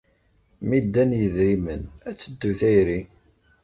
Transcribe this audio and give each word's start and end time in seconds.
Mi 0.67 0.79
ddan 0.85 1.11
yidrimen, 1.19 1.83
ad 2.09 2.15
teddu 2.19 2.51
tayri. 2.59 2.99